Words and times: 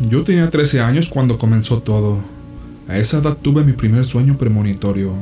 Yo 0.00 0.22
tenía 0.22 0.48
13 0.48 0.80
años 0.80 1.08
cuando 1.08 1.38
comenzó 1.38 1.82
todo. 1.82 2.18
A 2.86 2.98
esa 2.98 3.18
edad 3.18 3.36
tuve 3.36 3.64
mi 3.64 3.72
primer 3.72 4.04
sueño 4.04 4.38
premonitorio. 4.38 5.12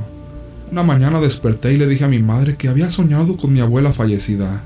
Una 0.71 0.83
mañana 0.83 1.19
desperté 1.19 1.73
y 1.73 1.79
le 1.79 1.87
dije 1.87 2.05
a 2.05 2.09
mi 2.09 2.19
madre 2.19 2.57
que 2.57 2.69
había 2.69 2.91
soñado 2.91 3.39
con 3.39 3.55
mi 3.55 3.61
abuela 3.61 3.93
fallecida. 3.93 4.63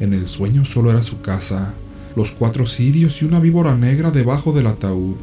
En 0.00 0.12
el 0.12 0.26
sueño 0.26 0.64
solo 0.64 0.90
era 0.90 1.04
su 1.04 1.20
casa, 1.20 1.72
los 2.16 2.32
cuatro 2.32 2.66
cirios 2.66 3.22
y 3.22 3.26
una 3.26 3.38
víbora 3.38 3.76
negra 3.76 4.10
debajo 4.10 4.52
del 4.52 4.66
ataúd. 4.66 5.14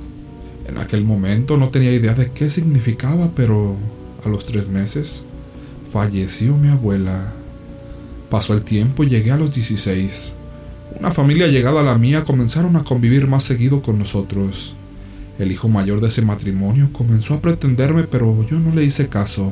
En 0.65 0.77
aquel 0.77 1.03
momento 1.03 1.57
no 1.57 1.67
tenía 1.67 1.91
idea 1.91 2.13
de 2.13 2.31
qué 2.31 2.49
significaba, 2.49 3.31
pero 3.35 3.75
a 4.23 4.29
los 4.29 4.45
tres 4.45 4.69
meses 4.69 5.25
falleció 5.91 6.55
mi 6.55 6.69
abuela. 6.69 7.33
Pasó 8.29 8.53
el 8.53 8.63
tiempo 8.63 9.03
y 9.03 9.09
llegué 9.09 9.31
a 9.31 9.37
los 9.37 9.53
16. 9.53 10.37
Una 11.01 11.09
familia 11.09 11.47
llegada 11.47 11.79
a 11.79 11.83
la 11.83 11.97
mía 11.97 12.23
comenzaron 12.25 12.75
a 12.75 12.83
convivir 12.83 13.25
más 13.25 13.43
seguido 13.43 13.81
con 13.81 13.97
nosotros. 13.97 14.75
El 15.39 15.51
hijo 15.51 15.67
mayor 15.67 15.99
de 15.99 16.09
ese 16.09 16.21
matrimonio 16.21 16.89
comenzó 16.93 17.33
a 17.33 17.41
pretenderme, 17.41 18.03
pero 18.03 18.45
yo 18.47 18.59
no 18.59 18.69
le 18.75 18.83
hice 18.83 19.09
caso. 19.09 19.51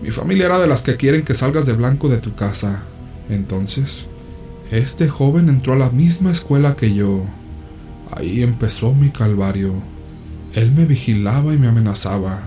Mi 0.00 0.12
familia 0.12 0.46
era 0.46 0.60
de 0.60 0.68
las 0.68 0.82
que 0.82 0.94
quieren 0.94 1.24
que 1.24 1.34
salgas 1.34 1.66
de 1.66 1.72
blanco 1.72 2.08
de 2.08 2.18
tu 2.18 2.36
casa. 2.36 2.84
Entonces, 3.28 4.06
este 4.70 5.08
joven 5.08 5.48
entró 5.48 5.72
a 5.72 5.78
la 5.78 5.90
misma 5.90 6.30
escuela 6.30 6.76
que 6.76 6.94
yo. 6.94 7.24
Ahí 8.12 8.44
empezó 8.44 8.94
mi 8.94 9.10
calvario. 9.10 9.72
Él 10.54 10.70
me 10.70 10.84
vigilaba 10.84 11.54
y 11.54 11.58
me 11.58 11.66
amenazaba. 11.66 12.42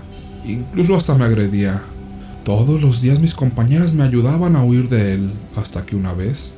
Incluso 0.46 0.96
hasta 0.96 1.16
me 1.16 1.26
agredía. 1.26 1.82
Todos 2.44 2.80
los 2.80 3.02
días 3.02 3.20
mis 3.20 3.34
compañeras 3.34 3.92
me 3.92 4.04
ayudaban 4.04 4.56
a 4.56 4.64
huir 4.64 4.88
de 4.88 5.12
él, 5.12 5.32
hasta 5.54 5.84
que 5.84 5.96
una 5.96 6.14
vez 6.14 6.56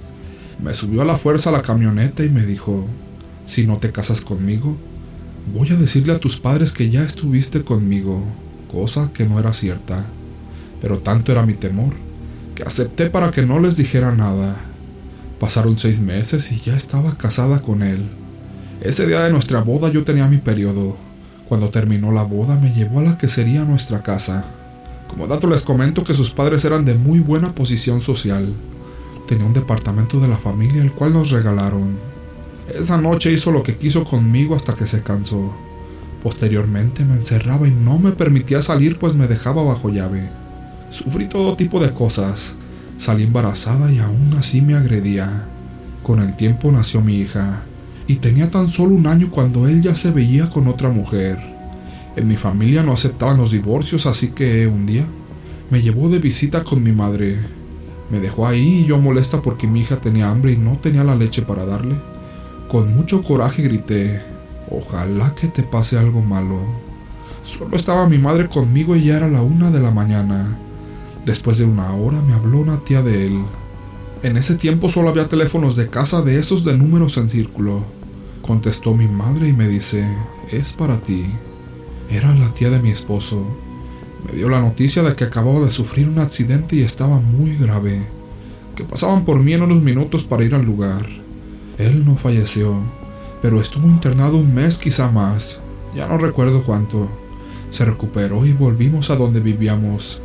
me 0.62 0.74
subió 0.74 1.02
a 1.02 1.04
la 1.04 1.16
fuerza 1.16 1.50
a 1.50 1.52
la 1.52 1.62
camioneta 1.62 2.24
y 2.24 2.28
me 2.28 2.46
dijo, 2.46 2.86
si 3.46 3.66
no 3.66 3.78
te 3.78 3.90
casas 3.90 4.20
conmigo, 4.20 4.76
voy 5.52 5.70
a 5.70 5.76
decirle 5.76 6.12
a 6.12 6.20
tus 6.20 6.36
padres 6.36 6.72
que 6.72 6.88
ya 6.88 7.02
estuviste 7.02 7.64
conmigo, 7.64 8.22
cosa 8.70 9.10
que 9.12 9.26
no 9.26 9.40
era 9.40 9.52
cierta. 9.52 10.06
Pero 10.80 10.98
tanto 10.98 11.32
era 11.32 11.44
mi 11.44 11.54
temor, 11.54 11.94
que 12.54 12.62
acepté 12.62 13.10
para 13.10 13.30
que 13.30 13.42
no 13.42 13.58
les 13.58 13.76
dijera 13.76 14.12
nada. 14.12 14.56
Pasaron 15.40 15.78
seis 15.78 15.98
meses 15.98 16.52
y 16.52 16.60
ya 16.60 16.76
estaba 16.76 17.16
casada 17.16 17.60
con 17.60 17.82
él. 17.82 18.08
Ese 18.80 19.06
día 19.06 19.20
de 19.20 19.30
nuestra 19.30 19.60
boda 19.62 19.90
yo 19.90 20.04
tenía 20.04 20.28
mi 20.28 20.38
periodo. 20.38 20.96
Cuando 21.48 21.70
terminó 21.70 22.12
la 22.12 22.22
boda 22.22 22.56
me 22.56 22.72
llevó 22.72 23.00
a 23.00 23.04
la 23.04 23.18
que 23.18 23.28
sería 23.28 23.64
nuestra 23.64 24.02
casa. 24.02 24.44
Como 25.08 25.26
dato 25.26 25.48
les 25.48 25.62
comento 25.62 26.04
que 26.04 26.14
sus 26.14 26.30
padres 26.30 26.64
eran 26.64 26.84
de 26.84 26.94
muy 26.94 27.18
buena 27.18 27.52
posición 27.54 28.00
social. 28.00 28.52
Tenía 29.32 29.46
un 29.46 29.54
departamento 29.54 30.20
de 30.20 30.28
la 30.28 30.36
familia 30.36 30.82
el 30.82 30.92
cual 30.92 31.14
nos 31.14 31.30
regalaron. 31.30 31.96
Esa 32.68 33.00
noche 33.00 33.32
hizo 33.32 33.50
lo 33.50 33.62
que 33.62 33.76
quiso 33.76 34.04
conmigo 34.04 34.54
hasta 34.54 34.74
que 34.74 34.86
se 34.86 35.02
cansó. 35.02 35.54
Posteriormente 36.22 37.06
me 37.06 37.14
encerraba 37.14 37.66
y 37.66 37.70
no 37.70 37.98
me 37.98 38.12
permitía 38.12 38.60
salir 38.60 38.98
pues 38.98 39.14
me 39.14 39.26
dejaba 39.26 39.62
bajo 39.62 39.88
llave. 39.88 40.28
Sufrí 40.90 41.28
todo 41.28 41.56
tipo 41.56 41.80
de 41.80 41.94
cosas. 41.94 42.56
Salí 42.98 43.22
embarazada 43.22 43.90
y 43.90 44.00
aún 44.00 44.34
así 44.38 44.60
me 44.60 44.74
agredía. 44.74 45.46
Con 46.02 46.20
el 46.20 46.36
tiempo 46.36 46.70
nació 46.70 47.00
mi 47.00 47.16
hija 47.16 47.62
y 48.06 48.16
tenía 48.16 48.50
tan 48.50 48.68
solo 48.68 48.94
un 48.94 49.06
año 49.06 49.30
cuando 49.30 49.66
él 49.66 49.80
ya 49.80 49.94
se 49.94 50.10
veía 50.10 50.50
con 50.50 50.68
otra 50.68 50.90
mujer. 50.90 51.38
En 52.16 52.28
mi 52.28 52.36
familia 52.36 52.82
no 52.82 52.92
aceptaban 52.92 53.38
los 53.38 53.52
divorcios, 53.52 54.04
así 54.04 54.28
que 54.28 54.66
un 54.66 54.84
día 54.84 55.06
me 55.70 55.80
llevó 55.80 56.10
de 56.10 56.18
visita 56.18 56.64
con 56.64 56.82
mi 56.82 56.92
madre. 56.92 57.61
Me 58.12 58.20
dejó 58.20 58.46
ahí 58.46 58.80
y 58.80 58.84
yo 58.84 58.98
molesta 58.98 59.40
porque 59.40 59.66
mi 59.66 59.80
hija 59.80 59.96
tenía 59.96 60.28
hambre 60.28 60.52
y 60.52 60.56
no 60.58 60.76
tenía 60.76 61.02
la 61.02 61.16
leche 61.16 61.40
para 61.40 61.64
darle. 61.64 61.96
Con 62.68 62.94
mucho 62.94 63.22
coraje 63.22 63.62
grité, 63.62 64.20
ojalá 64.70 65.34
que 65.34 65.48
te 65.48 65.62
pase 65.62 65.96
algo 65.96 66.20
malo. 66.20 66.58
Solo 67.42 67.74
estaba 67.74 68.06
mi 68.06 68.18
madre 68.18 68.50
conmigo 68.50 68.94
y 68.96 69.04
ya 69.04 69.16
era 69.16 69.28
la 69.28 69.40
una 69.40 69.70
de 69.70 69.80
la 69.80 69.90
mañana. 69.90 70.58
Después 71.24 71.56
de 71.56 71.64
una 71.64 71.94
hora 71.94 72.20
me 72.20 72.34
habló 72.34 72.60
una 72.60 72.80
tía 72.80 73.00
de 73.00 73.28
él. 73.28 73.44
En 74.22 74.36
ese 74.36 74.56
tiempo 74.56 74.90
solo 74.90 75.08
había 75.08 75.30
teléfonos 75.30 75.74
de 75.74 75.88
casa 75.88 76.20
de 76.20 76.38
esos 76.38 76.64
de 76.64 76.76
números 76.76 77.16
en 77.16 77.30
círculo. 77.30 77.82
Contestó 78.42 78.92
mi 78.92 79.08
madre 79.08 79.48
y 79.48 79.54
me 79.54 79.68
dice, 79.68 80.06
es 80.52 80.74
para 80.74 80.98
ti. 80.98 81.24
Era 82.10 82.34
la 82.34 82.52
tía 82.52 82.68
de 82.68 82.78
mi 82.78 82.90
esposo. 82.90 83.42
Me 84.24 84.36
dio 84.36 84.48
la 84.48 84.60
noticia 84.60 85.02
de 85.02 85.14
que 85.16 85.24
acababa 85.24 85.60
de 85.60 85.70
sufrir 85.70 86.08
un 86.08 86.18
accidente 86.18 86.76
y 86.76 86.82
estaba 86.82 87.18
muy 87.18 87.56
grave, 87.56 88.02
que 88.76 88.84
pasaban 88.84 89.24
por 89.24 89.40
mí 89.40 89.52
en 89.52 89.62
unos 89.62 89.82
minutos 89.82 90.24
para 90.24 90.44
ir 90.44 90.54
al 90.54 90.64
lugar. 90.64 91.06
Él 91.78 92.04
no 92.04 92.16
falleció, 92.16 92.76
pero 93.40 93.60
estuvo 93.60 93.88
internado 93.88 94.36
un 94.36 94.54
mes 94.54 94.78
quizá 94.78 95.10
más, 95.10 95.60
ya 95.94 96.06
no 96.06 96.18
recuerdo 96.18 96.62
cuánto. 96.62 97.08
Se 97.70 97.84
recuperó 97.84 98.46
y 98.46 98.52
volvimos 98.52 99.10
a 99.10 99.16
donde 99.16 99.40
vivíamos. 99.40 100.20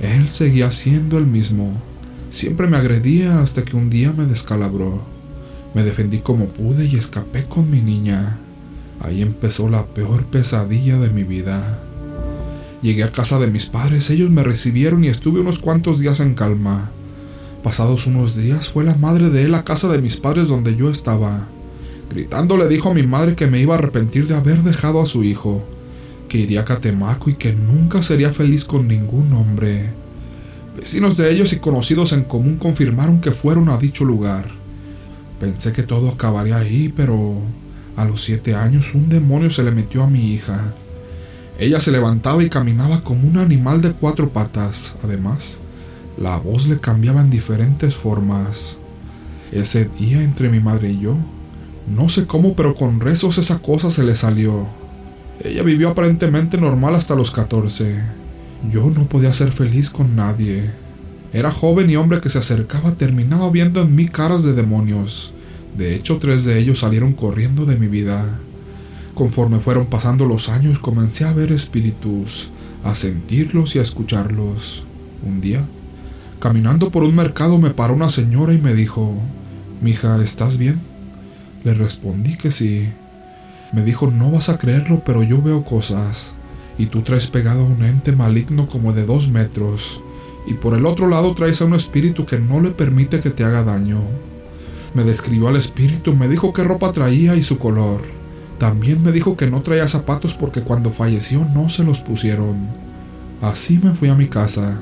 Él 0.00 0.30
seguía 0.30 0.70
siendo 0.70 1.18
el 1.18 1.26
mismo. 1.26 1.72
Siempre 2.30 2.66
me 2.66 2.76
agredía 2.76 3.40
hasta 3.40 3.62
que 3.62 3.76
un 3.76 3.90
día 3.90 4.12
me 4.12 4.24
descalabró. 4.24 5.02
Me 5.74 5.82
defendí 5.82 6.18
como 6.18 6.46
pude 6.46 6.86
y 6.86 6.96
escapé 6.96 7.44
con 7.44 7.70
mi 7.70 7.80
niña. 7.80 8.38
Ahí 9.00 9.20
empezó 9.20 9.68
la 9.68 9.84
peor 9.86 10.24
pesadilla 10.26 10.98
de 10.98 11.10
mi 11.10 11.24
vida. 11.24 11.78
Llegué 12.82 13.04
a 13.04 13.12
casa 13.12 13.38
de 13.38 13.46
mis 13.46 13.66
padres, 13.66 14.10
ellos 14.10 14.28
me 14.28 14.42
recibieron 14.42 15.04
y 15.04 15.08
estuve 15.08 15.38
unos 15.38 15.60
cuantos 15.60 16.00
días 16.00 16.18
en 16.18 16.34
calma. 16.34 16.90
Pasados 17.62 18.08
unos 18.08 18.34
días 18.34 18.68
fue 18.68 18.82
la 18.82 18.96
madre 18.96 19.30
de 19.30 19.44
él 19.44 19.54
a 19.54 19.62
casa 19.62 19.86
de 19.86 20.02
mis 20.02 20.16
padres 20.16 20.48
donde 20.48 20.74
yo 20.74 20.90
estaba. 20.90 21.46
Gritando 22.10 22.56
le 22.56 22.66
dijo 22.66 22.90
a 22.90 22.94
mi 22.94 23.04
madre 23.04 23.36
que 23.36 23.46
me 23.46 23.60
iba 23.60 23.76
a 23.76 23.78
arrepentir 23.78 24.26
de 24.26 24.34
haber 24.34 24.64
dejado 24.64 25.00
a 25.00 25.06
su 25.06 25.22
hijo, 25.22 25.62
que 26.28 26.38
iría 26.38 26.62
a 26.62 26.64
Catemaco 26.64 27.30
y 27.30 27.34
que 27.34 27.52
nunca 27.52 28.02
sería 28.02 28.32
feliz 28.32 28.64
con 28.64 28.88
ningún 28.88 29.32
hombre. 29.32 29.90
Vecinos 30.76 31.16
de 31.16 31.30
ellos 31.30 31.52
y 31.52 31.58
conocidos 31.58 32.12
en 32.12 32.24
común 32.24 32.56
confirmaron 32.56 33.20
que 33.20 33.30
fueron 33.30 33.68
a 33.68 33.78
dicho 33.78 34.04
lugar. 34.04 34.50
Pensé 35.38 35.72
que 35.72 35.84
todo 35.84 36.08
acabaría 36.08 36.56
ahí, 36.56 36.92
pero 36.94 37.36
a 37.94 38.04
los 38.04 38.24
siete 38.24 38.56
años 38.56 38.92
un 38.94 39.08
demonio 39.08 39.50
se 39.50 39.62
le 39.62 39.70
metió 39.70 40.02
a 40.02 40.10
mi 40.10 40.32
hija. 40.32 40.74
Ella 41.58 41.80
se 41.80 41.90
levantaba 41.90 42.42
y 42.42 42.48
caminaba 42.48 43.04
como 43.04 43.28
un 43.28 43.36
animal 43.36 43.82
de 43.82 43.92
cuatro 43.92 44.30
patas. 44.30 44.94
Además, 45.02 45.60
la 46.18 46.36
voz 46.38 46.66
le 46.66 46.80
cambiaba 46.80 47.20
en 47.20 47.30
diferentes 47.30 47.94
formas. 47.94 48.78
Ese 49.50 49.84
día 49.84 50.22
entre 50.22 50.48
mi 50.48 50.60
madre 50.60 50.90
y 50.90 51.00
yo, 51.00 51.16
no 51.86 52.08
sé 52.08 52.26
cómo, 52.26 52.54
pero 52.54 52.74
con 52.74 53.00
rezos 53.00 53.38
esa 53.38 53.58
cosa 53.58 53.90
se 53.90 54.02
le 54.02 54.16
salió. 54.16 54.66
Ella 55.40 55.62
vivió 55.62 55.90
aparentemente 55.90 56.58
normal 56.58 56.94
hasta 56.94 57.14
los 57.14 57.30
14. 57.30 58.00
Yo 58.70 58.90
no 58.90 59.04
podía 59.08 59.32
ser 59.32 59.52
feliz 59.52 59.90
con 59.90 60.14
nadie. 60.14 60.70
Era 61.32 61.50
joven 61.50 61.90
y 61.90 61.96
hombre 61.96 62.20
que 62.20 62.28
se 62.28 62.38
acercaba 62.38 62.92
terminaba 62.92 63.50
viendo 63.50 63.82
en 63.82 63.94
mí 63.94 64.06
caras 64.06 64.42
de 64.42 64.52
demonios. 64.52 65.32
De 65.76 65.94
hecho, 65.94 66.18
tres 66.18 66.44
de 66.44 66.58
ellos 66.58 66.80
salieron 66.80 67.12
corriendo 67.12 67.64
de 67.64 67.76
mi 67.76 67.88
vida. 67.88 68.24
Conforme 69.14 69.60
fueron 69.60 69.86
pasando 69.86 70.24
los 70.24 70.48
años, 70.48 70.78
comencé 70.78 71.24
a 71.24 71.32
ver 71.32 71.52
espíritus, 71.52 72.50
a 72.82 72.94
sentirlos 72.94 73.76
y 73.76 73.78
a 73.78 73.82
escucharlos. 73.82 74.84
Un 75.22 75.40
día, 75.40 75.64
caminando 76.40 76.90
por 76.90 77.04
un 77.04 77.14
mercado, 77.14 77.58
me 77.58 77.70
paró 77.70 77.94
una 77.94 78.08
señora 78.08 78.54
y 78.54 78.58
me 78.58 78.74
dijo, 78.74 79.14
Mija, 79.82 80.22
¿estás 80.22 80.56
bien? 80.56 80.80
Le 81.64 81.74
respondí 81.74 82.36
que 82.36 82.50
sí. 82.50 82.88
Me 83.72 83.82
dijo, 83.82 84.10
no 84.10 84.30
vas 84.30 84.48
a 84.48 84.58
creerlo, 84.58 85.02
pero 85.04 85.22
yo 85.22 85.42
veo 85.42 85.64
cosas. 85.64 86.34
Y 86.78 86.86
tú 86.86 87.02
traes 87.02 87.26
pegado 87.26 87.60
a 87.60 87.66
un 87.66 87.84
ente 87.84 88.12
maligno 88.12 88.68
como 88.68 88.92
de 88.92 89.04
dos 89.04 89.28
metros. 89.28 90.00
Y 90.46 90.54
por 90.54 90.74
el 90.74 90.86
otro 90.86 91.08
lado 91.08 91.34
traes 91.34 91.60
a 91.60 91.66
un 91.66 91.74
espíritu 91.74 92.26
que 92.26 92.38
no 92.38 92.60
le 92.60 92.70
permite 92.70 93.20
que 93.20 93.30
te 93.30 93.44
haga 93.44 93.62
daño. 93.62 94.00
Me 94.94 95.04
describió 95.04 95.48
al 95.48 95.56
espíritu, 95.56 96.14
me 96.14 96.28
dijo 96.28 96.52
qué 96.52 96.64
ropa 96.64 96.92
traía 96.92 97.36
y 97.36 97.42
su 97.42 97.58
color. 97.58 98.21
También 98.62 99.02
me 99.02 99.10
dijo 99.10 99.36
que 99.36 99.50
no 99.50 99.60
traía 99.62 99.88
zapatos 99.88 100.34
porque 100.34 100.60
cuando 100.60 100.92
falleció 100.92 101.44
no 101.52 101.68
se 101.68 101.82
los 101.82 101.98
pusieron. 101.98 102.68
Así 103.40 103.80
me 103.82 103.96
fui 103.96 104.08
a 104.08 104.14
mi 104.14 104.28
casa. 104.28 104.78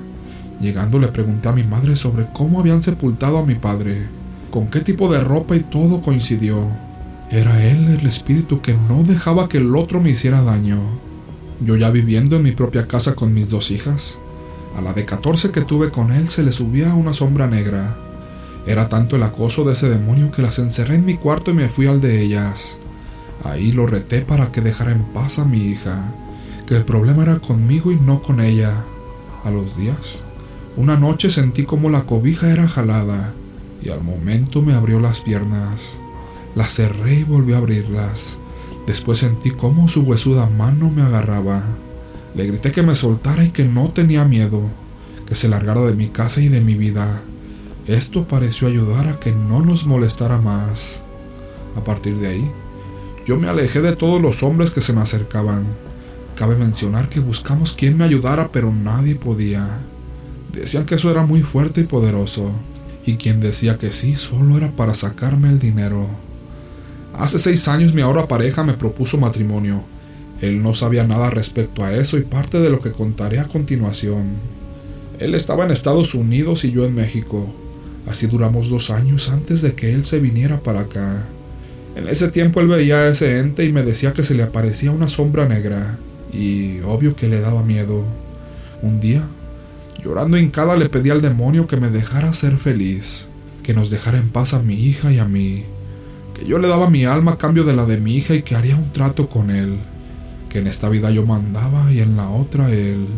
Llegando 0.60 0.98
le 0.98 1.08
pregunté 1.08 1.48
a 1.48 1.52
mi 1.52 1.64
madre 1.64 1.96
sobre 1.96 2.26
cómo 2.30 2.60
habían 2.60 2.82
sepultado 2.82 3.38
a 3.38 3.46
mi 3.46 3.54
padre, 3.54 4.02
con 4.50 4.68
qué 4.68 4.80
tipo 4.80 5.10
de 5.10 5.24
ropa 5.24 5.56
y 5.56 5.60
todo 5.60 6.02
coincidió. 6.02 6.68
Era 7.30 7.64
él 7.64 7.88
el 7.88 8.06
espíritu 8.06 8.60
que 8.60 8.74
no 8.86 9.02
dejaba 9.02 9.48
que 9.48 9.56
el 9.56 9.74
otro 9.74 9.98
me 9.98 10.10
hiciera 10.10 10.42
daño. 10.42 10.78
Yo 11.64 11.74
ya 11.76 11.88
viviendo 11.88 12.36
en 12.36 12.42
mi 12.42 12.52
propia 12.52 12.86
casa 12.86 13.14
con 13.14 13.32
mis 13.32 13.48
dos 13.48 13.70
hijas, 13.70 14.18
a 14.76 14.82
la 14.82 14.92
de 14.92 15.06
14 15.06 15.52
que 15.52 15.62
tuve 15.62 15.90
con 15.90 16.12
él 16.12 16.28
se 16.28 16.42
le 16.42 16.52
subía 16.52 16.92
una 16.92 17.14
sombra 17.14 17.46
negra. 17.46 17.96
Era 18.66 18.90
tanto 18.90 19.16
el 19.16 19.22
acoso 19.22 19.64
de 19.64 19.72
ese 19.72 19.88
demonio 19.88 20.30
que 20.30 20.42
las 20.42 20.58
encerré 20.58 20.96
en 20.96 21.06
mi 21.06 21.14
cuarto 21.14 21.50
y 21.50 21.54
me 21.54 21.70
fui 21.70 21.86
al 21.86 22.02
de 22.02 22.20
ellas. 22.20 22.78
Ahí 23.44 23.72
lo 23.72 23.86
reté 23.86 24.20
para 24.22 24.52
que 24.52 24.60
dejara 24.60 24.92
en 24.92 25.02
paz 25.04 25.38
a 25.38 25.44
mi 25.44 25.58
hija, 25.58 26.12
que 26.66 26.76
el 26.76 26.84
problema 26.84 27.22
era 27.22 27.38
conmigo 27.38 27.90
y 27.90 27.96
no 27.96 28.22
con 28.22 28.40
ella. 28.40 28.84
A 29.44 29.50
los 29.50 29.76
días, 29.76 30.22
una 30.76 30.96
noche 30.96 31.30
sentí 31.30 31.64
como 31.64 31.88
la 31.88 32.04
cobija 32.04 32.50
era 32.50 32.68
jalada 32.68 33.32
y 33.82 33.88
al 33.88 34.02
momento 34.02 34.62
me 34.62 34.74
abrió 34.74 35.00
las 35.00 35.22
piernas. 35.22 35.98
Las 36.54 36.74
cerré 36.74 37.20
y 37.20 37.24
volví 37.24 37.54
a 37.54 37.58
abrirlas. 37.58 38.38
Después 38.86 39.18
sentí 39.18 39.50
cómo 39.50 39.88
su 39.88 40.02
huesuda 40.02 40.46
mano 40.46 40.90
me 40.90 41.02
agarraba. 41.02 41.64
Le 42.34 42.46
grité 42.46 42.72
que 42.72 42.82
me 42.82 42.94
soltara 42.94 43.44
y 43.44 43.50
que 43.50 43.64
no 43.64 43.90
tenía 43.90 44.24
miedo, 44.24 44.62
que 45.26 45.34
se 45.34 45.48
largara 45.48 45.80
de 45.82 45.94
mi 45.94 46.08
casa 46.08 46.40
y 46.40 46.48
de 46.48 46.60
mi 46.60 46.74
vida. 46.74 47.22
Esto 47.86 48.28
pareció 48.28 48.68
ayudar 48.68 49.08
a 49.08 49.18
que 49.18 49.32
no 49.32 49.62
nos 49.62 49.86
molestara 49.86 50.38
más. 50.38 51.04
A 51.76 51.84
partir 51.84 52.18
de 52.18 52.28
ahí, 52.28 52.50
yo 53.30 53.38
me 53.38 53.46
alejé 53.46 53.80
de 53.80 53.94
todos 53.94 54.20
los 54.20 54.42
hombres 54.42 54.72
que 54.72 54.80
se 54.80 54.92
me 54.92 55.02
acercaban. 55.02 55.64
Cabe 56.34 56.56
mencionar 56.56 57.08
que 57.08 57.20
buscamos 57.20 57.72
quien 57.72 57.96
me 57.96 58.02
ayudara, 58.02 58.50
pero 58.50 58.72
nadie 58.72 59.14
podía. 59.14 59.68
Decían 60.52 60.84
que 60.84 60.96
eso 60.96 61.12
era 61.12 61.24
muy 61.24 61.42
fuerte 61.42 61.80
y 61.80 61.84
poderoso, 61.84 62.50
y 63.06 63.18
quien 63.18 63.38
decía 63.38 63.78
que 63.78 63.92
sí 63.92 64.16
solo 64.16 64.56
era 64.56 64.72
para 64.72 64.94
sacarme 64.94 65.48
el 65.48 65.60
dinero. 65.60 66.08
Hace 67.16 67.38
seis 67.38 67.68
años 67.68 67.94
mi 67.94 68.02
ahora 68.02 68.26
pareja 68.26 68.64
me 68.64 68.72
propuso 68.72 69.16
matrimonio. 69.16 69.80
Él 70.40 70.60
no 70.60 70.74
sabía 70.74 71.06
nada 71.06 71.30
respecto 71.30 71.84
a 71.84 71.94
eso 71.94 72.18
y 72.18 72.22
parte 72.22 72.58
de 72.58 72.70
lo 72.70 72.80
que 72.80 72.90
contaré 72.90 73.38
a 73.38 73.46
continuación. 73.46 74.26
Él 75.20 75.36
estaba 75.36 75.64
en 75.64 75.70
Estados 75.70 76.16
Unidos 76.16 76.64
y 76.64 76.72
yo 76.72 76.84
en 76.84 76.96
México. 76.96 77.46
Así 78.08 78.26
duramos 78.26 78.70
dos 78.70 78.90
años 78.90 79.30
antes 79.30 79.62
de 79.62 79.74
que 79.74 79.94
él 79.94 80.04
se 80.04 80.18
viniera 80.18 80.60
para 80.64 80.80
acá. 80.80 81.28
En 82.00 82.08
ese 82.08 82.28
tiempo 82.28 82.60
él 82.60 82.66
veía 82.66 83.00
a 83.00 83.08
ese 83.08 83.40
ente 83.40 83.66
y 83.66 83.72
me 83.72 83.82
decía 83.82 84.14
que 84.14 84.22
se 84.22 84.34
le 84.34 84.42
aparecía 84.42 84.90
una 84.90 85.10
sombra 85.10 85.46
negra, 85.46 85.98
y 86.32 86.80
obvio 86.80 87.14
que 87.14 87.28
le 87.28 87.40
daba 87.40 87.62
miedo. 87.62 88.06
Un 88.80 89.00
día, 89.00 89.22
llorando 90.02 90.38
hincada, 90.38 90.76
le 90.76 90.88
pedí 90.88 91.10
al 91.10 91.20
demonio 91.20 91.66
que 91.66 91.76
me 91.76 91.90
dejara 91.90 92.32
ser 92.32 92.56
feliz, 92.56 93.28
que 93.62 93.74
nos 93.74 93.90
dejara 93.90 94.16
en 94.16 94.30
paz 94.30 94.54
a 94.54 94.60
mi 94.60 94.76
hija 94.76 95.12
y 95.12 95.18
a 95.18 95.26
mí, 95.26 95.64
que 96.34 96.46
yo 96.46 96.58
le 96.58 96.68
daba 96.68 96.88
mi 96.88 97.04
alma 97.04 97.32
a 97.32 97.38
cambio 97.38 97.64
de 97.64 97.76
la 97.76 97.84
de 97.84 97.98
mi 97.98 98.16
hija 98.16 98.34
y 98.34 98.40
que 98.40 98.56
haría 98.56 98.76
un 98.76 98.90
trato 98.94 99.28
con 99.28 99.50
él, 99.50 99.76
que 100.48 100.60
en 100.60 100.68
esta 100.68 100.88
vida 100.88 101.10
yo 101.10 101.26
mandaba 101.26 101.92
y 101.92 102.00
en 102.00 102.16
la 102.16 102.30
otra 102.30 102.72
él. 102.72 103.08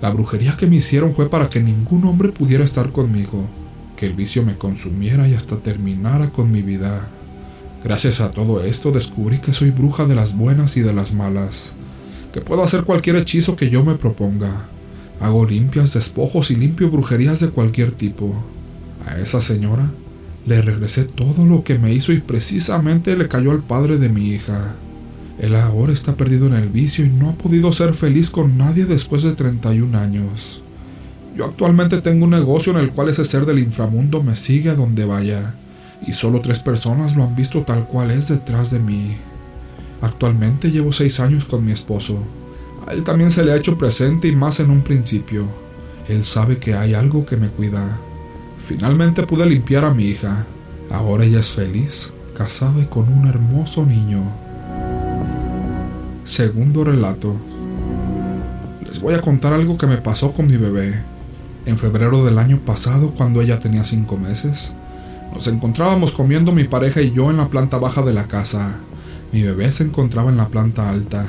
La 0.00 0.10
brujería 0.10 0.56
que 0.56 0.68
me 0.68 0.76
hicieron 0.76 1.14
fue 1.14 1.28
para 1.28 1.50
que 1.50 1.58
ningún 1.58 2.04
hombre 2.04 2.28
pudiera 2.28 2.62
estar 2.62 2.92
conmigo, 2.92 3.44
que 3.96 4.06
el 4.06 4.12
vicio 4.12 4.44
me 4.44 4.56
consumiera 4.56 5.26
y 5.26 5.34
hasta 5.34 5.56
terminara 5.56 6.30
con 6.30 6.52
mi 6.52 6.62
vida. 6.62 7.08
Gracias 7.84 8.22
a 8.22 8.30
todo 8.30 8.64
esto 8.64 8.92
descubrí 8.92 9.40
que 9.40 9.52
soy 9.52 9.68
bruja 9.68 10.06
de 10.06 10.14
las 10.14 10.34
buenas 10.34 10.78
y 10.78 10.80
de 10.80 10.94
las 10.94 11.12
malas, 11.12 11.74
que 12.32 12.40
puedo 12.40 12.62
hacer 12.62 12.84
cualquier 12.84 13.16
hechizo 13.16 13.56
que 13.56 13.68
yo 13.68 13.84
me 13.84 13.96
proponga. 13.96 14.64
Hago 15.20 15.44
limpias, 15.44 15.92
despojos 15.92 16.50
y 16.50 16.56
limpio 16.56 16.90
brujerías 16.90 17.40
de 17.40 17.50
cualquier 17.50 17.92
tipo. 17.92 18.34
A 19.04 19.18
esa 19.20 19.42
señora 19.42 19.90
le 20.46 20.62
regresé 20.62 21.04
todo 21.04 21.44
lo 21.44 21.62
que 21.62 21.78
me 21.78 21.92
hizo 21.92 22.12
y 22.12 22.20
precisamente 22.20 23.16
le 23.16 23.28
cayó 23.28 23.50
al 23.50 23.62
padre 23.62 23.98
de 23.98 24.08
mi 24.08 24.30
hija. 24.30 24.76
Él 25.38 25.54
ahora 25.54 25.92
está 25.92 26.16
perdido 26.16 26.46
en 26.46 26.54
el 26.54 26.70
vicio 26.70 27.04
y 27.04 27.10
no 27.10 27.28
ha 27.28 27.32
podido 27.34 27.70
ser 27.70 27.92
feliz 27.92 28.30
con 28.30 28.56
nadie 28.56 28.86
después 28.86 29.22
de 29.24 29.34
31 29.34 29.98
años. 29.98 30.62
Yo 31.36 31.44
actualmente 31.44 32.00
tengo 32.00 32.24
un 32.24 32.30
negocio 32.30 32.72
en 32.72 32.78
el 32.78 32.92
cual 32.92 33.10
ese 33.10 33.26
ser 33.26 33.44
del 33.44 33.58
inframundo 33.58 34.22
me 34.22 34.36
sigue 34.36 34.70
a 34.70 34.74
donde 34.74 35.04
vaya 35.04 35.54
y 36.06 36.12
solo 36.12 36.40
tres 36.40 36.58
personas 36.58 37.16
lo 37.16 37.24
han 37.24 37.34
visto 37.36 37.62
tal 37.62 37.86
cual 37.86 38.10
es 38.10 38.28
detrás 38.28 38.70
de 38.70 38.78
mí. 38.78 39.16
Actualmente 40.00 40.70
llevo 40.70 40.92
seis 40.92 41.20
años 41.20 41.44
con 41.44 41.64
mi 41.64 41.72
esposo. 41.72 42.18
A 42.86 42.92
él 42.92 43.04
también 43.04 43.30
se 43.30 43.44
le 43.44 43.52
ha 43.52 43.56
hecho 43.56 43.78
presente 43.78 44.28
y 44.28 44.36
más 44.36 44.60
en 44.60 44.70
un 44.70 44.82
principio. 44.82 45.46
Él 46.08 46.24
sabe 46.24 46.58
que 46.58 46.74
hay 46.74 46.92
algo 46.94 47.24
que 47.24 47.36
me 47.36 47.48
cuida. 47.48 47.98
Finalmente 48.58 49.22
pude 49.26 49.46
limpiar 49.46 49.84
a 49.84 49.94
mi 49.94 50.04
hija. 50.04 50.44
Ahora 50.90 51.24
ella 51.24 51.40
es 51.40 51.50
feliz, 51.50 52.12
casada 52.36 52.80
y 52.80 52.84
con 52.84 53.10
un 53.10 53.26
hermoso 53.26 53.86
niño. 53.86 54.22
Segundo 56.24 56.84
relato. 56.84 57.34
Les 58.86 59.00
voy 59.00 59.14
a 59.14 59.20
contar 59.22 59.54
algo 59.54 59.78
que 59.78 59.86
me 59.86 59.96
pasó 59.96 60.32
con 60.32 60.46
mi 60.46 60.56
bebé. 60.56 60.94
En 61.66 61.78
febrero 61.78 62.24
del 62.24 62.38
año 62.38 62.58
pasado, 62.58 63.14
cuando 63.14 63.40
ella 63.40 63.58
tenía 63.58 63.84
cinco 63.84 64.18
meses, 64.18 64.74
nos 65.34 65.48
encontrábamos 65.48 66.12
comiendo 66.12 66.52
mi 66.52 66.64
pareja 66.64 67.02
y 67.02 67.10
yo 67.10 67.30
en 67.30 67.38
la 67.38 67.48
planta 67.48 67.78
baja 67.78 68.02
de 68.02 68.12
la 68.12 68.28
casa. 68.28 68.76
Mi 69.32 69.42
bebé 69.42 69.70
se 69.72 69.82
encontraba 69.82 70.30
en 70.30 70.36
la 70.36 70.48
planta 70.48 70.88
alta. 70.88 71.26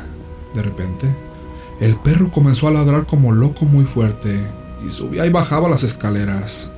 De 0.53 0.61
repente, 0.61 1.07
el 1.79 1.95
perro 1.95 2.29
comenzó 2.29 2.67
a 2.67 2.71
ladrar 2.71 3.07
como 3.07 3.31
loco 3.31 3.65
muy 3.65 3.85
fuerte 3.85 4.39
y 4.85 4.91
subía 4.91 5.25
y 5.25 5.31
bajaba 5.31 5.69
las 5.69 5.83
escaleras. 5.83 6.69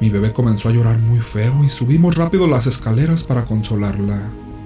Mi 0.00 0.08
bebé 0.08 0.32
comenzó 0.32 0.68
a 0.68 0.72
llorar 0.72 0.98
muy 0.98 1.18
feo 1.18 1.64
y 1.64 1.68
subimos 1.68 2.14
rápido 2.14 2.46
las 2.46 2.68
escaleras 2.68 3.24
para 3.24 3.44
consolarla, 3.44 4.22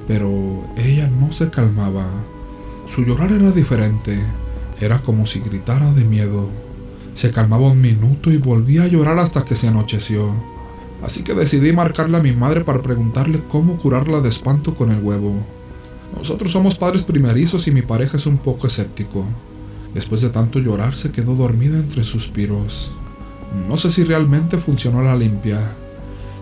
pero 0.07 0.31
ella 0.77 1.09
no 1.09 1.33
se 1.33 1.49
calmaba. 1.49 2.07
Su 2.87 3.07
llorar 3.07 3.33
era 3.33 3.51
diferente, 3.53 4.23
era 4.81 4.99
como 4.99 5.27
si 5.27 5.41
gritara 5.41 5.91
de 5.93 6.05
miedo. 6.05 6.51
Se 7.15 7.31
calmaba 7.31 7.69
un 7.69 7.81
minuto 7.81 8.31
y 8.31 8.37
volvía 8.37 8.83
a 8.83 8.89
llorar 8.89 9.19
hasta 9.19 9.45
que 9.45 9.55
se 9.55 9.69
anocheció 9.69 10.52
así 11.03 11.23
que 11.23 11.35
decidí 11.35 11.73
marcarle 11.73 12.17
a 12.17 12.23
mi 12.23 12.33
madre 12.33 12.65
para 12.65 12.83
preguntarle 12.83 13.43
cómo 13.49 13.77
curarla 13.77 14.21
de 14.21 14.29
espanto 14.29 14.75
con 14.75 14.91
el 14.91 15.03
huevo. 15.03 15.35
Nosotros 16.17 16.53
somos 16.53 16.77
padres 16.77 17.05
primerizos 17.05 17.67
y 17.67 17.71
mi 17.71 17.83
pareja 17.83 18.17
es 18.17 18.27
un 18.27 18.39
poco 18.39 18.67
escéptico. 18.67 19.25
Después 19.95 20.21
de 20.21 20.31
tanto 20.31 20.59
llorar 20.59 20.95
se 20.95 21.11
quedó 21.11 21.35
dormida 21.35 21.79
entre 21.79 22.05
suspiros. 22.05 22.93
No 23.69 23.77
sé 23.77 23.91
si 23.91 24.05
realmente 24.05 24.59
funcionó 24.59 25.03
la 25.03 25.17
limpia. 25.17 25.61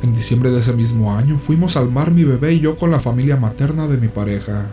En 0.02 0.14
diciembre 0.14 0.50
de 0.50 0.60
ese 0.60 0.72
mismo 0.72 1.16
año 1.16 1.38
fuimos 1.38 1.76
al 1.76 1.90
mar 1.90 2.10
mi 2.10 2.24
bebé 2.24 2.54
y 2.54 2.60
yo 2.60 2.76
con 2.76 2.90
la 2.90 3.00
familia 3.00 3.36
materna 3.36 3.86
de 3.86 3.98
mi 3.98 4.08
pareja. 4.08 4.68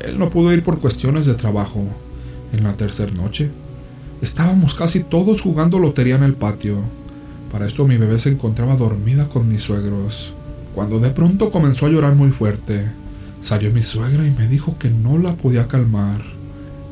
Él 0.00 0.18
no 0.18 0.30
pudo 0.30 0.52
ir 0.52 0.62
por 0.62 0.78
cuestiones 0.78 1.26
de 1.26 1.34
trabajo. 1.34 1.82
En 2.52 2.64
la 2.64 2.76
tercera 2.76 3.12
noche, 3.12 3.50
estábamos 4.20 4.74
casi 4.74 5.00
todos 5.00 5.40
jugando 5.40 5.78
lotería 5.78 6.16
en 6.16 6.22
el 6.22 6.34
patio. 6.34 6.76
Para 7.50 7.66
esto 7.66 7.84
mi 7.84 7.96
bebé 7.96 8.18
se 8.20 8.28
encontraba 8.28 8.76
dormida 8.76 9.28
con 9.28 9.48
mis 9.48 9.62
suegros, 9.62 10.32
cuando 10.74 11.00
de 11.00 11.10
pronto 11.10 11.50
comenzó 11.50 11.86
a 11.86 11.88
llorar 11.88 12.14
muy 12.14 12.30
fuerte. 12.30 12.86
Salió 13.42 13.72
mi 13.72 13.82
suegra 13.82 14.24
y 14.24 14.30
me 14.30 14.46
dijo 14.46 14.78
que 14.78 14.88
no 14.88 15.18
la 15.18 15.34
podía 15.34 15.66
calmar. 15.66 16.22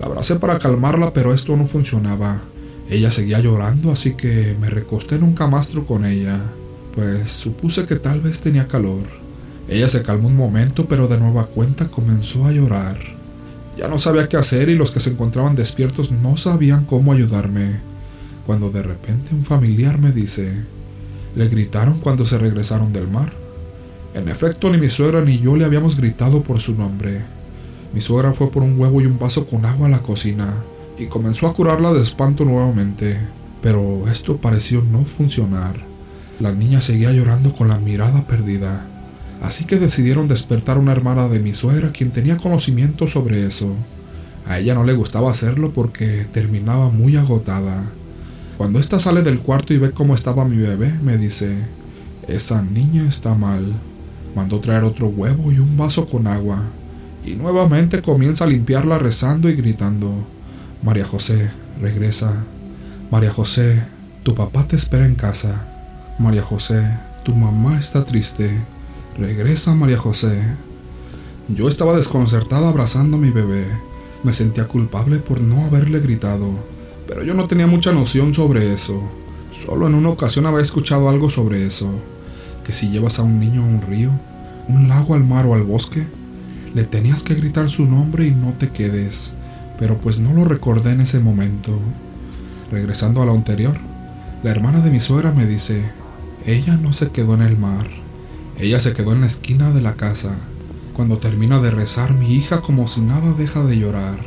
La 0.00 0.06
abracé 0.06 0.36
para 0.36 0.58
calmarla, 0.58 1.12
pero 1.12 1.32
esto 1.32 1.56
no 1.56 1.66
funcionaba. 1.66 2.40
Ella 2.90 3.10
seguía 3.10 3.38
llorando, 3.38 3.92
así 3.92 4.14
que 4.14 4.56
me 4.60 4.68
recosté 4.68 5.14
en 5.14 5.22
un 5.22 5.34
camastro 5.34 5.86
con 5.86 6.04
ella, 6.04 6.40
pues 6.94 7.30
supuse 7.30 7.84
que 7.84 7.96
tal 7.96 8.20
vez 8.20 8.40
tenía 8.40 8.66
calor. 8.66 9.04
Ella 9.68 9.88
se 9.88 10.02
calmó 10.02 10.26
un 10.26 10.36
momento, 10.36 10.86
pero 10.88 11.06
de 11.06 11.18
nueva 11.18 11.46
cuenta 11.46 11.88
comenzó 11.88 12.46
a 12.46 12.52
llorar. 12.52 12.98
Ya 13.76 13.86
no 13.86 14.00
sabía 14.00 14.28
qué 14.28 14.36
hacer 14.36 14.70
y 14.70 14.74
los 14.74 14.90
que 14.90 14.98
se 14.98 15.10
encontraban 15.10 15.54
despiertos 15.54 16.10
no 16.10 16.36
sabían 16.36 16.84
cómo 16.84 17.12
ayudarme 17.12 17.97
cuando 18.48 18.70
de 18.70 18.82
repente 18.82 19.34
un 19.34 19.44
familiar 19.44 19.98
me 19.98 20.10
dice, 20.10 20.50
le 21.36 21.48
gritaron 21.48 21.98
cuando 21.98 22.24
se 22.24 22.38
regresaron 22.38 22.94
del 22.94 23.06
mar. 23.06 23.30
En 24.14 24.26
efecto, 24.30 24.70
ni 24.70 24.78
mi 24.78 24.88
suegra 24.88 25.20
ni 25.20 25.38
yo 25.38 25.54
le 25.54 25.66
habíamos 25.66 25.98
gritado 25.98 26.42
por 26.42 26.58
su 26.58 26.72
nombre. 26.72 27.20
Mi 27.92 28.00
suegra 28.00 28.32
fue 28.32 28.50
por 28.50 28.62
un 28.62 28.80
huevo 28.80 29.02
y 29.02 29.04
un 29.04 29.18
vaso 29.18 29.44
con 29.44 29.66
agua 29.66 29.88
a 29.88 29.90
la 29.90 29.98
cocina 29.98 30.54
y 30.98 31.08
comenzó 31.08 31.46
a 31.46 31.52
curarla 31.52 31.92
de 31.92 32.00
espanto 32.00 32.46
nuevamente, 32.46 33.18
pero 33.60 34.08
esto 34.10 34.38
pareció 34.38 34.82
no 34.82 35.04
funcionar. 35.04 35.74
La 36.40 36.50
niña 36.50 36.80
seguía 36.80 37.12
llorando 37.12 37.52
con 37.52 37.68
la 37.68 37.76
mirada 37.76 38.26
perdida, 38.26 38.86
así 39.42 39.66
que 39.66 39.76
decidieron 39.76 40.26
despertar 40.26 40.78
a 40.78 40.80
una 40.80 40.92
hermana 40.92 41.28
de 41.28 41.40
mi 41.40 41.52
suegra 41.52 41.92
quien 41.92 42.12
tenía 42.12 42.38
conocimiento 42.38 43.08
sobre 43.08 43.44
eso. 43.44 43.74
A 44.46 44.58
ella 44.58 44.72
no 44.72 44.84
le 44.84 44.94
gustaba 44.94 45.30
hacerlo 45.30 45.70
porque 45.74 46.26
terminaba 46.32 46.88
muy 46.88 47.16
agotada. 47.16 47.92
Cuando 48.58 48.80
ésta 48.80 48.98
sale 48.98 49.22
del 49.22 49.38
cuarto 49.38 49.72
y 49.72 49.78
ve 49.78 49.92
cómo 49.92 50.16
estaba 50.16 50.44
mi 50.44 50.56
bebé, 50.56 50.92
me 51.00 51.16
dice, 51.16 51.54
esa 52.26 52.60
niña 52.60 53.08
está 53.08 53.36
mal. 53.36 53.72
Mandó 54.34 54.58
traer 54.58 54.82
otro 54.82 55.06
huevo 55.06 55.52
y 55.52 55.60
un 55.60 55.76
vaso 55.76 56.08
con 56.08 56.26
agua. 56.26 56.64
Y 57.24 57.36
nuevamente 57.36 58.02
comienza 58.02 58.42
a 58.42 58.48
limpiarla 58.48 58.98
rezando 58.98 59.48
y 59.48 59.54
gritando, 59.54 60.12
María 60.82 61.06
José, 61.06 61.52
regresa. 61.80 62.32
María 63.12 63.30
José, 63.30 63.80
tu 64.24 64.34
papá 64.34 64.66
te 64.66 64.74
espera 64.74 65.06
en 65.06 65.14
casa. 65.14 65.68
María 66.18 66.42
José, 66.42 66.84
tu 67.22 67.36
mamá 67.36 67.78
está 67.78 68.04
triste. 68.04 68.50
Regresa, 69.16 69.72
María 69.72 69.98
José. 69.98 70.36
Yo 71.46 71.68
estaba 71.68 71.94
desconcertada 71.94 72.70
abrazando 72.70 73.18
a 73.18 73.20
mi 73.20 73.30
bebé. 73.30 73.66
Me 74.24 74.32
sentía 74.32 74.66
culpable 74.66 75.18
por 75.18 75.40
no 75.40 75.64
haberle 75.64 76.00
gritado 76.00 76.77
pero 77.08 77.24
yo 77.24 77.32
no 77.32 77.46
tenía 77.46 77.66
mucha 77.66 77.90
noción 77.90 78.34
sobre 78.34 78.72
eso. 78.72 79.02
Solo 79.50 79.88
en 79.88 79.94
una 79.94 80.10
ocasión 80.10 80.44
había 80.44 80.60
escuchado 80.60 81.08
algo 81.08 81.30
sobre 81.30 81.66
eso, 81.66 81.90
que 82.64 82.74
si 82.74 82.90
llevas 82.90 83.18
a 83.18 83.22
un 83.22 83.40
niño 83.40 83.62
a 83.62 83.66
un 83.66 83.80
río, 83.80 84.10
un 84.68 84.88
lago, 84.88 85.14
al 85.14 85.24
mar 85.24 85.46
o 85.46 85.54
al 85.54 85.62
bosque, 85.62 86.06
le 86.74 86.84
tenías 86.84 87.22
que 87.22 87.34
gritar 87.34 87.70
su 87.70 87.86
nombre 87.86 88.26
y 88.26 88.30
no 88.30 88.52
te 88.52 88.68
quedes, 88.68 89.32
pero 89.78 89.96
pues 89.96 90.18
no 90.18 90.34
lo 90.34 90.44
recordé 90.44 90.92
en 90.92 91.00
ese 91.00 91.18
momento. 91.18 91.72
Regresando 92.70 93.22
a 93.22 93.24
lo 93.26 93.32
anterior, 93.32 93.78
la 94.42 94.50
hermana 94.50 94.80
de 94.80 94.90
mi 94.90 95.00
suegra 95.00 95.32
me 95.32 95.46
dice, 95.46 95.82
ella 96.44 96.76
no 96.76 96.92
se 96.92 97.08
quedó 97.08 97.34
en 97.34 97.42
el 97.42 97.56
mar, 97.56 97.88
ella 98.58 98.80
se 98.80 98.92
quedó 98.92 99.14
en 99.14 99.22
la 99.22 99.28
esquina 99.28 99.70
de 99.70 99.80
la 99.80 99.94
casa. 99.94 100.36
Cuando 100.92 101.16
termina 101.16 101.58
de 101.58 101.70
rezar, 101.70 102.12
mi 102.12 102.34
hija 102.34 102.60
como 102.60 102.86
si 102.86 103.00
nada 103.00 103.32
deja 103.32 103.64
de 103.64 103.78
llorar. 103.78 104.18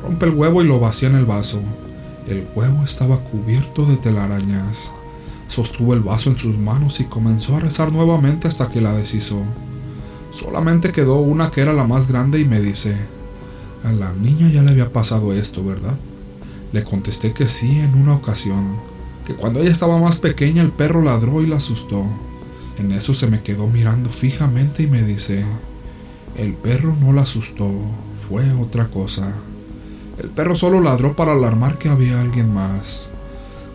Rompe 0.00 0.26
el 0.26 0.32
huevo 0.32 0.62
y 0.62 0.68
lo 0.68 0.78
vacía 0.78 1.08
en 1.08 1.16
el 1.16 1.24
vaso. 1.24 1.60
El 2.26 2.46
huevo 2.54 2.84
estaba 2.84 3.18
cubierto 3.18 3.84
de 3.84 3.96
telarañas. 3.96 4.92
Sostuvo 5.48 5.92
el 5.92 6.00
vaso 6.00 6.30
en 6.30 6.38
sus 6.38 6.56
manos 6.56 7.00
y 7.00 7.04
comenzó 7.04 7.56
a 7.56 7.60
rezar 7.60 7.92
nuevamente 7.92 8.46
hasta 8.46 8.70
que 8.70 8.80
la 8.80 8.94
deshizo. 8.94 9.42
Solamente 10.30 10.92
quedó 10.92 11.16
una 11.16 11.50
que 11.50 11.60
era 11.60 11.72
la 11.72 11.84
más 11.84 12.08
grande 12.08 12.40
y 12.40 12.44
me 12.44 12.60
dice, 12.60 12.96
a 13.82 13.92
la 13.92 14.12
niña 14.12 14.48
ya 14.48 14.62
le 14.62 14.70
había 14.70 14.92
pasado 14.92 15.32
esto, 15.32 15.64
¿verdad? 15.64 15.98
Le 16.72 16.84
contesté 16.84 17.32
que 17.32 17.48
sí 17.48 17.80
en 17.80 17.94
una 17.94 18.14
ocasión, 18.14 18.76
que 19.26 19.34
cuando 19.34 19.60
ella 19.60 19.72
estaba 19.72 19.98
más 19.98 20.18
pequeña 20.18 20.62
el 20.62 20.70
perro 20.70 21.02
ladró 21.02 21.42
y 21.42 21.46
la 21.46 21.56
asustó. 21.56 22.06
En 22.78 22.92
eso 22.92 23.12
se 23.12 23.26
me 23.26 23.42
quedó 23.42 23.66
mirando 23.66 24.08
fijamente 24.08 24.84
y 24.84 24.86
me 24.86 25.02
dice, 25.02 25.44
el 26.38 26.54
perro 26.54 26.96
no 26.98 27.12
la 27.12 27.22
asustó, 27.22 27.70
fue 28.28 28.50
otra 28.52 28.88
cosa. 28.88 29.34
El 30.22 30.28
perro 30.28 30.54
solo 30.54 30.80
ladró 30.80 31.16
para 31.16 31.32
alarmar 31.32 31.78
que 31.78 31.88
había 31.88 32.20
alguien 32.20 32.54
más. 32.54 33.10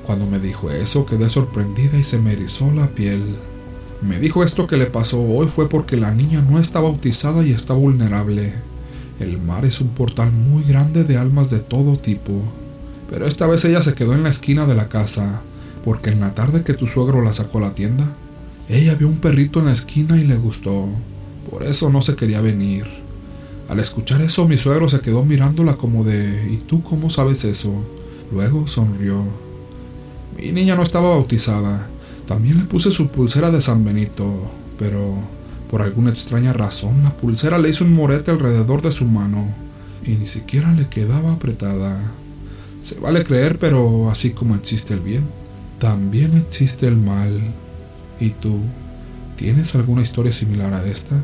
Cuando 0.05 0.25
me 0.25 0.39
dijo 0.39 0.71
eso 0.71 1.05
quedé 1.05 1.27
sorprendida 1.27 1.97
y 1.99 2.03
se 2.03 2.19
me 2.19 2.31
erizó 2.31 2.71
la 2.71 2.87
piel. 2.87 3.23
Me 4.01 4.17
dijo 4.17 4.43
esto 4.43 4.65
que 4.65 4.77
le 4.77 4.85
pasó 4.85 5.21
hoy 5.21 5.47
fue 5.47 5.67
porque 5.67 5.97
la 5.97 6.11
niña 6.11 6.41
no 6.41 6.57
está 6.57 6.79
bautizada 6.79 7.45
y 7.45 7.51
está 7.51 7.73
vulnerable. 7.73 8.53
El 9.19 9.39
mar 9.39 9.65
es 9.65 9.81
un 9.81 9.89
portal 9.89 10.31
muy 10.31 10.63
grande 10.63 11.03
de 11.03 11.17
almas 11.17 11.49
de 11.49 11.59
todo 11.59 11.97
tipo. 11.97 12.41
Pero 13.09 13.25
esta 13.25 13.45
vez 13.45 13.65
ella 13.65 13.81
se 13.81 13.93
quedó 13.93 14.13
en 14.13 14.23
la 14.23 14.29
esquina 14.29 14.65
de 14.65 14.75
la 14.75 14.87
casa, 14.87 15.41
porque 15.83 16.11
en 16.11 16.21
la 16.21 16.33
tarde 16.33 16.63
que 16.63 16.73
tu 16.73 16.87
suegro 16.87 17.21
la 17.21 17.33
sacó 17.33 17.57
a 17.57 17.61
la 17.61 17.75
tienda, 17.75 18.15
ella 18.69 18.95
vio 18.95 19.09
un 19.09 19.17
perrito 19.17 19.59
en 19.59 19.65
la 19.65 19.73
esquina 19.73 20.17
y 20.17 20.23
le 20.23 20.37
gustó. 20.37 20.87
Por 21.49 21.63
eso 21.63 21.89
no 21.89 22.01
se 22.01 22.15
quería 22.15 22.39
venir. 22.39 23.06
Al 23.69 23.79
escuchar 23.79 24.21
eso, 24.21 24.47
mi 24.47 24.57
suegro 24.57 24.87
se 24.87 25.01
quedó 25.01 25.25
mirándola 25.25 25.75
como 25.75 26.03
de 26.03 26.49
¿Y 26.51 26.57
tú 26.57 26.83
cómo 26.83 27.09
sabes 27.09 27.43
eso? 27.43 27.73
Luego 28.31 28.67
sonrió. 28.67 29.23
Mi 30.37 30.51
niña 30.51 30.75
no 30.75 30.83
estaba 30.83 31.09
bautizada. 31.09 31.87
También 32.27 32.57
le 32.57 32.63
puse 32.65 32.91
su 32.91 33.07
pulsera 33.07 33.51
de 33.51 33.61
San 33.61 33.83
Benito, 33.83 34.33
pero 34.77 35.15
por 35.69 35.81
alguna 35.81 36.09
extraña 36.09 36.53
razón, 36.53 37.03
la 37.03 37.11
pulsera 37.11 37.57
le 37.57 37.69
hizo 37.69 37.83
un 37.83 37.93
morete 37.93 38.31
alrededor 38.31 38.81
de 38.81 38.91
su 38.91 39.05
mano 39.05 39.45
y 40.05 40.11
ni 40.11 40.25
siquiera 40.25 40.71
le 40.73 40.87
quedaba 40.87 41.33
apretada. 41.33 41.99
Se 42.81 42.99
vale 42.99 43.23
creer, 43.23 43.59
pero 43.59 44.09
así 44.09 44.31
como 44.31 44.55
existe 44.55 44.93
el 44.93 45.01
bien, 45.01 45.23
también 45.79 46.37
existe 46.37 46.87
el 46.87 46.95
mal. 46.95 47.39
¿Y 48.19 48.29
tú? 48.29 48.59
¿Tienes 49.35 49.75
alguna 49.75 50.01
historia 50.01 50.31
similar 50.31 50.73
a 50.73 50.85
esta? 50.85 51.15